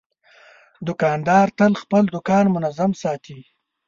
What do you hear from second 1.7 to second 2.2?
خپل